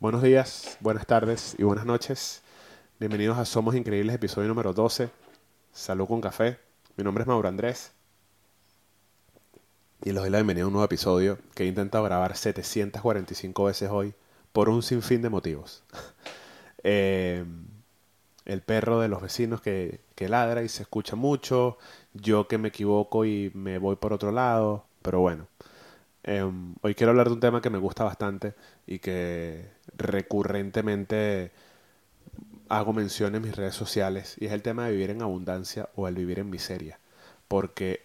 [0.00, 2.42] Buenos días, buenas tardes y buenas noches.
[3.00, 5.10] Bienvenidos a Somos Increíbles, episodio número 12.
[5.72, 6.56] Salud con café.
[6.96, 7.90] Mi nombre es Mauro Andrés.
[10.04, 13.90] Y les doy la bienvenida a un nuevo episodio que he intentado grabar 745 veces
[13.90, 14.14] hoy
[14.52, 15.82] por un sinfín de motivos.
[16.84, 17.44] Eh,
[18.44, 21.76] el perro de los vecinos que, que ladra y se escucha mucho.
[22.14, 24.84] Yo que me equivoco y me voy por otro lado.
[25.02, 25.48] Pero bueno.
[26.24, 28.54] Em, hoy quiero hablar de un tema que me gusta bastante
[28.86, 31.52] y que recurrentemente
[32.68, 36.08] hago mención en mis redes sociales y es el tema de vivir en abundancia o
[36.08, 36.98] el vivir en miseria.
[37.48, 38.02] Porque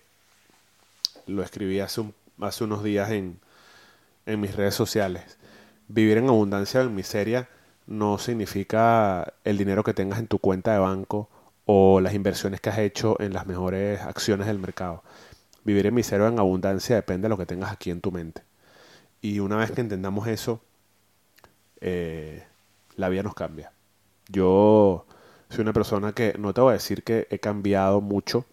[1.27, 2.03] lo escribí hace,
[2.39, 3.39] hace unos días en,
[4.25, 5.37] en mis redes sociales.
[5.87, 7.49] Vivir en abundancia o en miseria
[7.87, 11.29] no significa el dinero que tengas en tu cuenta de banco
[11.65, 15.03] o las inversiones que has hecho en las mejores acciones del mercado.
[15.63, 18.43] Vivir en miseria o en abundancia depende de lo que tengas aquí en tu mente.
[19.21, 20.61] Y una vez que entendamos eso,
[21.79, 22.43] eh,
[22.95, 23.71] la vida nos cambia.
[24.27, 25.05] Yo
[25.49, 28.45] soy una persona que no te voy a decir que he cambiado mucho,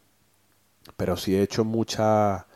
[0.97, 2.47] pero sí he hecho mucha,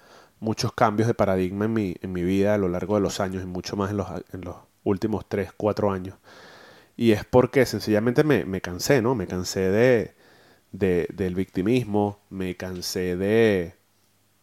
[0.41, 3.77] muchos cambios de paradigma en mi, vida a lo largo de los años y mucho
[3.77, 6.17] más en los, últimos 3, 4 años.
[6.97, 9.15] Y es porque sencillamente me, me cansé, ¿no?
[9.15, 10.15] Me cansé de,
[10.73, 13.75] de, del victimismo, me cansé de,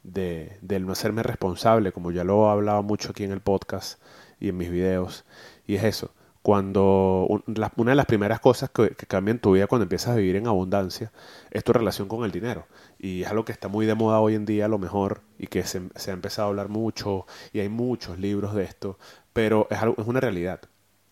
[0.04, 4.02] de, del no hacerme responsable, como ya lo he hablado mucho aquí en el podcast
[4.40, 5.26] y en mis videos.
[5.66, 7.28] Y es eso, cuando
[7.76, 10.48] una de las primeras cosas que, que cambian tu vida cuando empiezas a vivir en
[10.48, 11.12] abundancia
[11.52, 12.68] es tu relación con el dinero.
[12.98, 15.48] Y es algo que está muy de moda hoy en día a lo mejor y
[15.48, 18.98] que se, se ha empezado a hablar mucho y hay muchos libros de esto,
[19.34, 20.62] pero es, algo, es una realidad.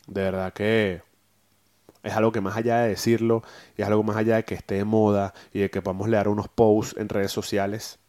[0.08, 1.04] De verdad que
[2.04, 3.44] es algo que más allá de decirlo
[3.78, 6.28] y es algo más allá de que esté de moda y de que podamos leer
[6.28, 8.00] unos posts en redes sociales,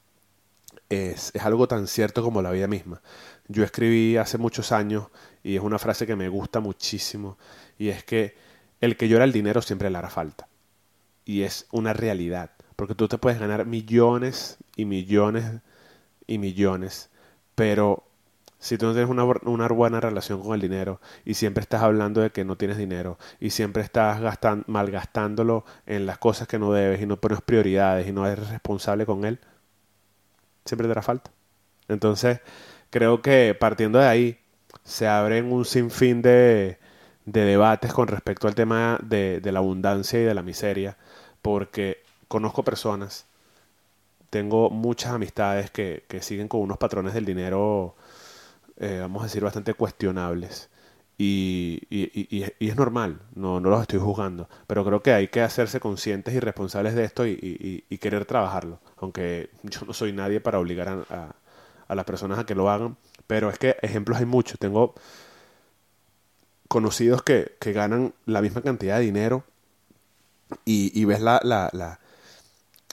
[0.90, 3.00] es, es, algo tan cierto como la vida misma.
[3.48, 5.06] Yo escribí hace muchos años
[5.42, 7.38] y es una frase que me gusta muchísimo
[7.78, 8.34] y es que
[8.80, 10.48] el que llora el dinero siempre le hará falta.
[11.24, 15.60] Y es una realidad, porque tú te puedes ganar millones y millones
[16.26, 17.10] y millones,
[17.54, 18.04] pero
[18.58, 22.20] si tú no tienes una, una, buena relación con el dinero y siempre estás hablando
[22.20, 26.72] de que no tienes dinero y siempre estás gastan, malgastándolo en las cosas que no
[26.72, 29.40] debes y no pones prioridades y no eres responsable con él,
[30.70, 31.30] siempre te hará falta.
[31.88, 32.40] Entonces,
[32.90, 34.38] creo que partiendo de ahí,
[34.84, 36.78] se abren un sinfín de,
[37.26, 40.96] de debates con respecto al tema de, de, la abundancia y de la miseria,
[41.42, 43.26] porque conozco personas,
[44.30, 47.96] tengo muchas amistades que, que siguen con unos patrones del dinero,
[48.78, 50.69] eh, vamos a decir, bastante cuestionables.
[51.22, 55.28] Y, y, y, y, es normal, no, no los estoy juzgando, pero creo que hay
[55.28, 60.40] que hacerse conscientes y responsables de esto y, querer trabajarlo, aunque yo no soy nadie
[60.40, 61.34] para obligar a,
[61.86, 64.94] a, las personas a que lo hagan, pero es que ejemplos hay muchos, tengo
[66.68, 69.44] conocidos que, que ganan la misma cantidad de dinero
[70.64, 72.00] y, ves la, la, la,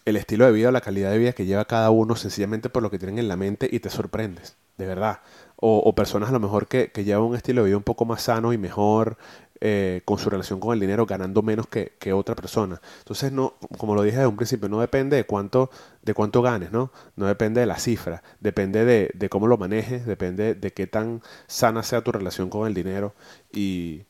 [0.04, 2.92] el estilo de vida, la calidad de vida que lleva cada uno sencillamente por lo
[2.92, 5.22] que tienen en la mente y te sorprendes, de verdad
[5.60, 8.54] o, personas a lo mejor que, llevan un estilo de vida un poco más sano
[8.54, 9.18] y mejor
[9.60, 12.80] eh, con su relación con el dinero, ganando menos que, que, otra persona.
[13.00, 15.72] Entonces, no, como lo dije desde un principio, no depende de cuánto,
[16.04, 16.92] de cuánto ganes, ¿no?
[17.16, 21.24] No depende de la cifra, depende de, de cómo lo manejes, depende de qué tan
[21.48, 23.16] sana sea tu relación con el dinero
[23.52, 24.04] y,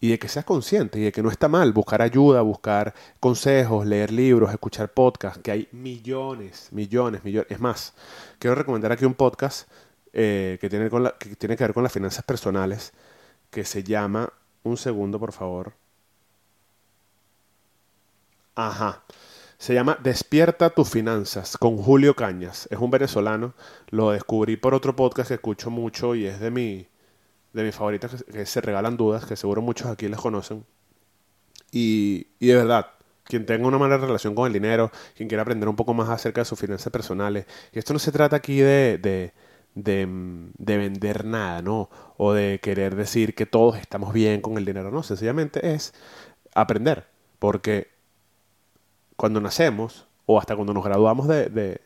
[0.00, 3.86] y de que seas consciente y de que no está mal buscar ayuda, buscar consejos,
[3.86, 7.50] leer libros, escuchar podcasts, que hay millones, millones, millones.
[7.50, 7.94] Es más,
[8.38, 9.68] quiero recomendar aquí un podcast
[10.18, 12.94] eh, que, tiene que ver con las finanzas personales,
[13.50, 14.32] que se llama,
[14.62, 15.74] un segundo por favor,
[18.54, 19.04] ajá,
[19.58, 23.52] se llama Despierta tus finanzas con Julio Cañas, es un venezolano,
[23.90, 26.88] lo descubrí por otro podcast que escucho mucho y es de mi,
[27.52, 30.64] de mis favoritas que, se regalan dudas, que seguro muchos aquí les conocen,
[31.70, 32.86] y, y de verdad,
[33.24, 36.40] quien tenga una mala relación con el dinero, quien quiera aprender un poco más acerca
[36.40, 37.44] de sus finanzas personales.
[37.72, 39.34] Y esto no se trata aquí de,
[39.76, 40.08] de,
[40.58, 41.88] de, vender nada, ¿no?
[42.16, 45.94] O de querer decir que todos estamos bien con el dinero, no, sencillamente es
[46.54, 47.06] aprender,
[47.38, 47.90] porque
[49.16, 51.82] cuando nacemos o hasta cuando nos graduamos de, de,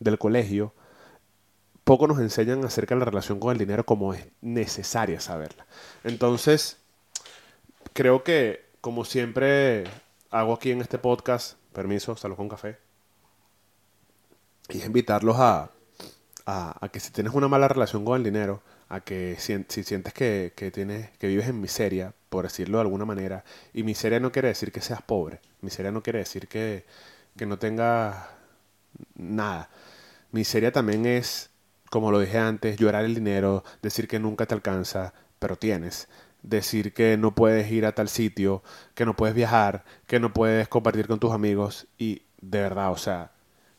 [0.00, 0.72] del colegio,
[1.84, 5.66] poco nos enseñan acerca de la relación con el dinero como es necesaria saberla.
[6.02, 6.78] Entonces,
[7.92, 9.84] creo que, como siempre
[10.30, 12.78] hago aquí en este podcast, permiso, salud con café,
[14.70, 15.70] y invitarlos a,
[16.46, 20.12] a, que si tienes una mala relación con el dinero, a que si, si sientes
[20.12, 24.32] que, que, tienes, que vives en miseria, por decirlo de alguna manera, y miseria no
[24.32, 26.84] quiere decir que seas pobre, miseria no quiere decir que,
[27.36, 28.16] que no tengas
[29.14, 29.70] nada.
[30.32, 31.50] Miseria también es,
[31.90, 36.08] como lo dije antes, llorar el dinero, decir que nunca te alcanza, pero tienes.
[36.42, 38.62] Decir que no puedes ir a tal sitio,
[38.94, 41.86] que no puedes viajar, que no puedes compartir con tus amigos.
[41.98, 43.32] Y de verdad, o sea,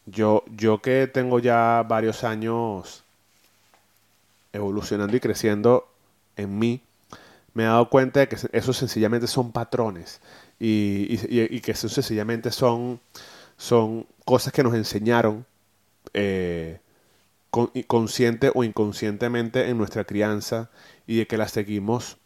[0.05, 3.03] yo, yo que tengo ya varios años
[4.53, 5.87] evolucionando y creciendo
[6.37, 6.81] en mí,
[7.53, 10.21] me he dado cuenta de que eso sencillamente son patrones
[10.59, 11.17] y,
[11.61, 12.99] que eso sencillamente son,
[13.57, 15.45] son cosas que nos enseñaron
[16.13, 16.79] eh,
[17.87, 20.69] consciente o inconscientemente en nuestra crianza
[21.07, 22.17] y de que las seguimos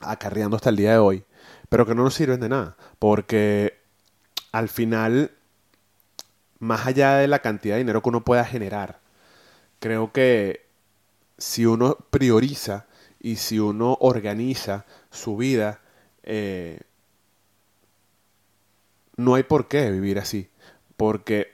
[0.00, 1.24] acarreando hasta el día de hoy,
[1.68, 3.78] pero que no nos sirven de nada, porque
[4.52, 5.32] al final,
[6.64, 8.98] más allá de la cantidad de dinero que uno pueda generar,
[9.80, 10.64] creo que
[11.36, 12.86] si uno prioriza
[13.20, 15.80] y si uno organiza su vida,
[16.22, 16.80] eh,
[19.16, 20.48] no hay por qué vivir así.
[20.96, 21.52] Porque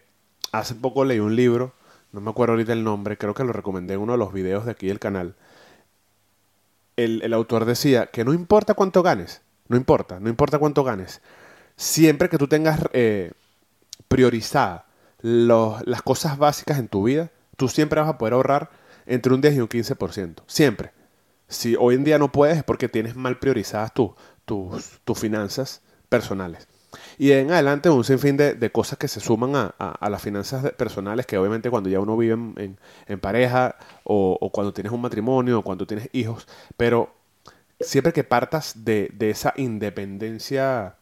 [0.53, 1.75] hace poco leí un libro,
[2.13, 4.65] no me acuerdo ahorita el nombre, creo que lo recomendé en uno de los videos
[4.65, 5.35] de aquí del canal.
[6.97, 11.21] El, autor decía que no importa cuánto ganes, no importa, no importa cuánto ganes,
[11.77, 13.33] siempre que tú tengas eh,
[14.07, 14.90] priorizada
[15.23, 18.71] las cosas básicas en tu vida, tú siempre vas a poder ahorrar
[19.07, 20.43] entre un 10 y un 15%.
[20.47, 20.93] Siempre.
[21.49, 24.13] Si hoy en día no puedes es porque tienes mal priorizadas tus,
[24.45, 26.69] tus finanzas personales.
[27.19, 30.73] Y en adelante un sinfín de, de cosas que se suman a, a, las finanzas
[30.73, 35.01] personales que obviamente cuando ya uno vive en, en, pareja o, o, cuando tienes un
[35.01, 37.15] matrimonio o cuando tienes hijos, pero
[37.81, 40.97] siempre que partas de, de esa independencia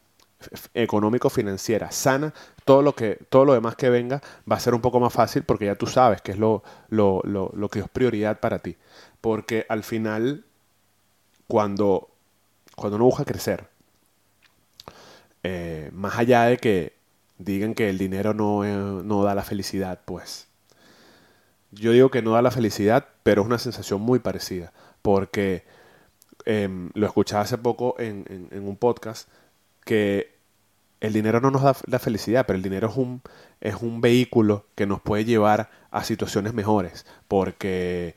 [0.74, 2.32] económico-financiera sana,
[2.64, 5.42] todo lo, que, todo lo demás que venga va a ser un poco más fácil
[5.42, 8.76] porque ya tú sabes que es lo, lo, lo, lo que es prioridad para ti.
[9.20, 10.44] Porque al final,
[11.46, 12.08] cuando,
[12.76, 13.66] cuando uno busca crecer,
[15.42, 16.94] eh, más allá de que
[17.38, 20.48] digan que el dinero no, eh, no da la felicidad, pues
[21.70, 25.64] yo digo que no da la felicidad, pero es una sensación muy parecida, porque
[26.44, 29.28] em, lo escuchaba hace poco en, en, un podcast,
[29.88, 30.36] que
[31.00, 33.22] el dinero no nos da la felicidad, pero el dinero es un,
[33.62, 38.14] es un vehículo que nos puede llevar a situaciones mejores, porque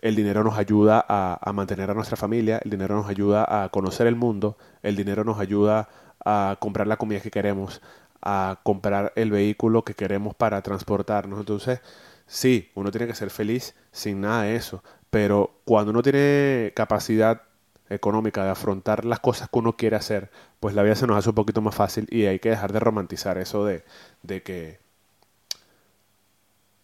[0.00, 3.68] el dinero nos ayuda a, a, mantener a nuestra familia, el dinero nos ayuda a
[3.70, 5.88] conocer el mundo, el dinero nos ayuda
[6.24, 7.82] a comprar la comida que queremos,
[8.22, 11.40] a comprar el vehículo que queremos para transportarnos.
[11.40, 11.80] Entonces,
[12.28, 17.42] sí, uno tiene que ser feliz sin nada de eso, pero cuando uno tiene capacidad
[17.90, 20.30] económica de afrontar las cosas que uno quiere hacer,
[20.60, 22.80] pues la vida se nos hace un poquito más fácil y hay que dejar de
[22.80, 23.84] romantizar eso de,
[24.22, 24.80] de que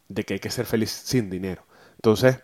[0.09, 1.65] de que hay que ser feliz sin dinero.
[1.97, 2.39] Entonces,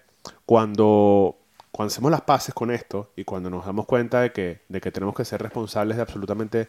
[0.47, 1.41] cuando
[1.71, 4.91] cuando hacemos las paces con esto y cuando nos damos cuenta de que, de que
[4.91, 6.69] tenemos que ser responsables de absolutamente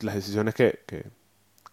[0.00, 1.06] las decisiones que, que,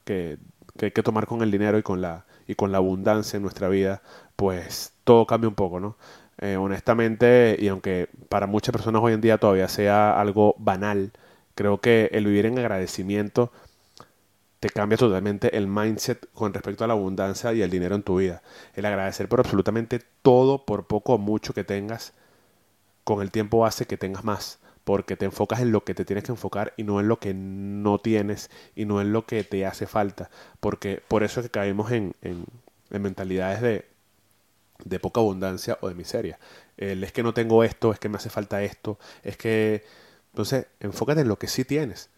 [0.03, 0.37] que,
[0.81, 3.69] hay que tomar con el dinero y con, la, y con la abundancia en nuestra
[3.69, 4.01] vida,
[4.35, 5.97] pues todo cambia un poco, ¿no?
[6.39, 11.13] Eh, honestamente, y aunque para muchas personas hoy en día todavía sea algo banal,
[11.55, 13.51] creo que el vivir en agradecimiento
[14.59, 18.17] te cambia totalmente el mindset con respecto a la abundancia y el dinero en tu
[18.17, 18.41] vida.
[18.73, 22.13] El agradecer por absolutamente todo, por poco o mucho que tengas,
[23.03, 26.23] con el tiempo hace que tengas más, porque te enfocas en lo que te tienes
[26.23, 29.65] que enfocar y no en lo que no tienes y no en lo que te
[29.65, 30.29] hace falta,
[30.59, 32.45] porque por eso es que caemos en, en,
[32.89, 33.85] mentalidades de,
[34.83, 36.39] de poca abundancia o de miseria.
[36.77, 39.83] Es que no tengo esto, es que me hace falta esto, es que...
[40.31, 42.09] Entonces, enfócate en lo que sí tienes,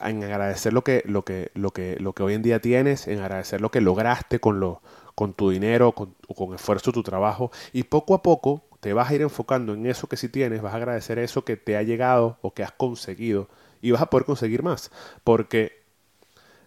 [0.00, 3.20] en agradecer lo que, lo que, lo que, lo que hoy en día tienes, en
[3.20, 4.82] agradecer lo que lograste con, lo,
[5.14, 9.14] con tu dinero, con, con esfuerzo, tu trabajo, y poco a poco te vas a
[9.14, 12.38] ir enfocando en eso que sí tienes, vas a agradecer eso que te ha llegado
[12.42, 13.48] o que has conseguido
[13.80, 14.90] y vas a poder conseguir más.
[15.22, 15.82] Porque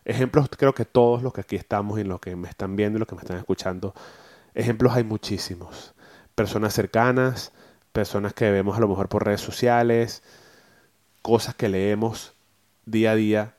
[0.06, 3.00] ejemplos creo que todos los que aquí estamos y los que me están viendo y
[3.00, 3.94] los que me están escuchando,
[4.56, 5.94] ejemplos hay muchísimos.
[6.34, 7.52] Personas cercanas,
[7.92, 10.24] personas que vemos a lo mejor por redes sociales,
[11.22, 12.34] cosas que leemos
[12.86, 13.56] día a día,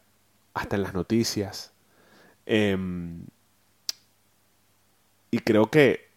[0.55, 1.73] hasta en las noticias.
[2.47, 3.27] Em,
[5.31, 6.09] y creo que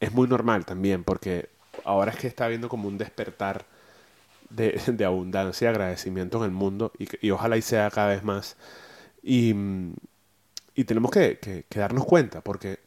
[0.00, 1.48] es muy normal también, porque
[1.84, 3.66] ahora es que está habiendo como un despertar
[4.50, 4.74] de,
[5.06, 8.56] abundancia y agradecimiento en el mundo, y, ojalá y sea cada vez más.
[9.22, 9.54] Y,
[10.74, 12.78] y tenemos que, darnos cuenta, porque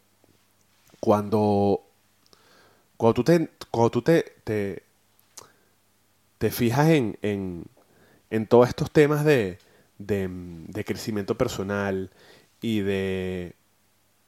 [1.05, 1.83] cuando,
[2.97, 4.81] cuando tú te, cuando tú te, te,
[6.49, 7.65] fijas en, en,
[8.31, 9.59] en, todos estos temas de,
[9.99, 12.09] de, de crecimiento personal
[12.59, 13.53] y de,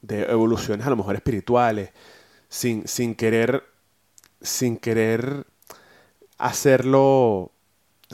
[0.02, 1.90] de evoluciones a lo mejor espirituales,
[2.48, 3.64] sin, sin querer,
[4.40, 5.46] sin querer
[6.38, 7.50] hacerlo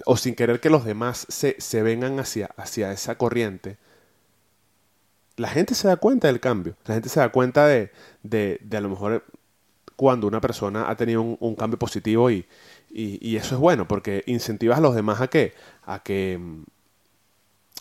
[0.07, 3.77] o sin querer que los demás se, se vengan hacia, hacia esa corriente,
[5.37, 6.77] la gente se da cuenta del cambio.
[6.87, 7.91] La gente se da cuenta de,
[8.23, 9.25] de, de a lo mejor
[9.97, 12.47] cuando una persona ha tenido un, cambio positivo y,
[12.91, 16.41] y, eso es bueno porque incentivas a los demás a que, a que,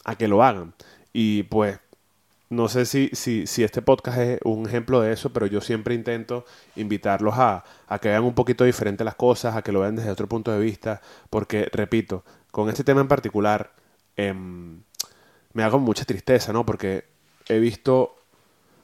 [0.03, 0.73] a que lo hagan.
[1.11, 1.79] Y pues
[2.49, 5.95] no sé si, si, si, este podcast es un ejemplo de eso, pero yo siempre
[5.95, 6.45] intento
[6.75, 10.11] invitarlos a, a, que vean un poquito diferente las cosas, a que lo vean desde
[10.11, 13.73] otro punto de vista, porque, repito, con este tema en particular,
[14.15, 14.81] em,
[15.53, 16.65] me hago mucha tristeza, ¿no?
[16.65, 17.12] Porque
[17.47, 18.15] he visto,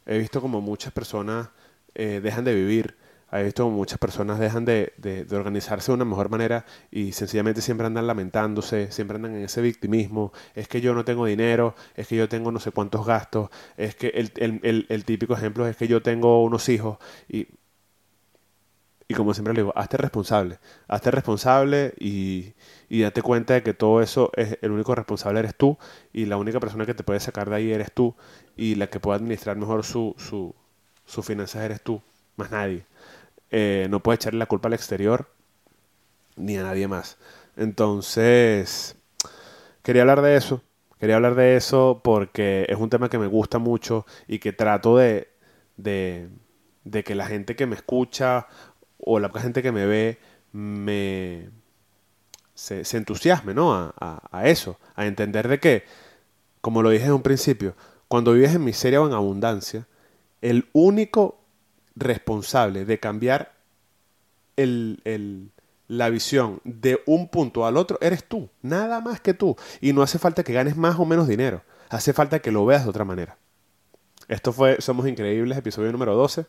[0.05, 1.49] he visto como muchas personas
[1.95, 2.95] eh, dejan de vivir.
[3.31, 7.61] He visto como muchas personas dejan de, de, organizarse de una mejor manera y sencillamente
[7.61, 12.07] siempre andan lamentándose, siempre andan en ese victimismo, es que yo no tengo dinero, es
[12.07, 14.31] que yo tengo no sé cuántos gastos, es que el,
[14.63, 16.97] el, el, típico ejemplo es que yo tengo unos hijos
[17.27, 17.47] y,
[19.09, 22.53] y como siempre le digo, hazte responsable, hazte responsable y,
[22.89, 25.77] y date cuenta de que todo eso es el único responsable eres tú
[26.13, 28.15] y la única persona que te puede sacar de ahí eres tú
[28.55, 30.55] y la que puede administrar mejor su, su,
[31.05, 32.01] sus finanzas eres tú,
[32.37, 32.85] más nadie.
[33.51, 35.27] Eh, no puede echarle la culpa al exterior
[36.35, 37.17] ni a nadie más.
[37.57, 38.95] Entonces,
[39.83, 40.61] quería hablar de eso.
[40.99, 44.97] Quería hablar de eso porque es un tema que me gusta mucho y que trato
[44.97, 45.29] de,
[45.77, 46.29] de,
[47.05, 48.47] que la gente que me escucha
[48.99, 50.19] o la gente que me ve
[50.51, 51.49] me
[52.59, 53.93] se, entusiasme ¿no?
[53.99, 55.83] A, eso, a entender de que,
[56.61, 57.75] como lo dije en un principio,
[58.07, 59.87] cuando vives en miseria o en abundancia,
[60.41, 61.39] el único
[61.95, 63.53] responsable de cambiar
[64.57, 65.51] el,
[65.87, 69.55] la visión de un punto al otro eres tú, nada más que tú.
[69.79, 72.83] Y no hace falta que ganes más o menos dinero, hace falta que lo veas
[72.83, 73.37] de otra manera.
[74.27, 76.45] Esto fue Somos Increíbles, episodio número 12.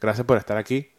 [0.00, 0.91] Gracias por estar aquí.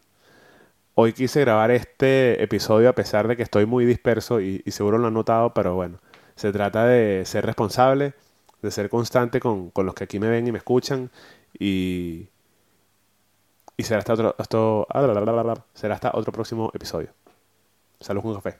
[0.96, 5.08] Hoy quise grabar este episodio a pesar de que estoy muy disperso y, seguro lo
[5.08, 5.98] han notado, pero bueno,
[6.36, 8.14] se trata de ser responsable,
[8.62, 11.10] de ser constante con, con los que aquí me ven y me escuchan
[11.58, 12.28] y,
[13.76, 14.36] y será hasta otro,
[15.74, 17.10] será hasta otro próximo episodio.
[18.00, 18.58] Salud con café.